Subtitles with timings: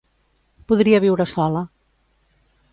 [0.71, 1.63] Podria viure sola.